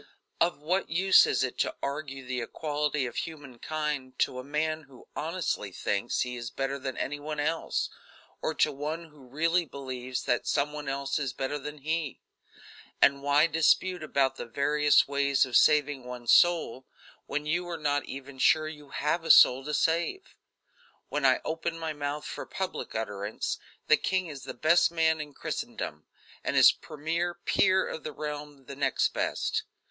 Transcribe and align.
Of 0.39 0.57
what 0.63 0.89
use 0.89 1.27
is 1.27 1.43
it 1.43 1.59
to 1.59 1.75
argue 1.83 2.25
the 2.25 2.41
equality 2.41 3.05
of 3.05 3.17
human 3.17 3.59
kind 3.59 4.17
to 4.17 4.39
a 4.39 4.43
man 4.43 4.85
who 4.89 5.07
honestly 5.15 5.71
thinks 5.71 6.21
he 6.21 6.35
is 6.35 6.49
better 6.49 6.79
than 6.79 6.97
any 6.97 7.19
one 7.19 7.39
else, 7.39 7.87
or 8.41 8.55
to 8.55 8.71
one 8.71 9.09
who 9.09 9.27
really 9.27 9.63
believes 9.63 10.23
that 10.23 10.47
some 10.47 10.73
one 10.73 10.89
else 10.89 11.19
is 11.19 11.33
better 11.33 11.59
than 11.59 11.77
he; 11.77 12.19
and 12.99 13.21
why 13.21 13.45
dispute 13.45 14.01
about 14.01 14.37
the 14.37 14.47
various 14.47 15.07
ways 15.07 15.45
of 15.45 15.55
saving 15.55 16.03
one's 16.03 16.33
soul, 16.33 16.87
when 17.27 17.45
you 17.45 17.69
are 17.69 17.77
not 17.77 18.03
even 18.05 18.39
sure 18.39 18.67
you 18.67 18.89
have 18.89 19.23
a 19.23 19.29
soul 19.29 19.63
to 19.65 19.73
save? 19.75 20.35
When 21.09 21.27
I 21.27 21.41
open 21.45 21.77
my 21.77 21.93
mouth 21.93 22.25
for 22.25 22.47
public 22.47 22.95
utterance, 22.95 23.59
the 23.85 23.97
king 23.97 24.25
is 24.25 24.45
the 24.45 24.55
best 24.55 24.89
man 24.89 25.21
in 25.21 25.35
Christendom, 25.35 26.07
and 26.43 26.55
his 26.55 26.71
premier 26.71 27.35
peer 27.45 27.85
of 27.87 28.03
the 28.03 28.11
realm 28.13 28.65
the 28.65 28.75
next 28.75 29.09
best. 29.09 29.61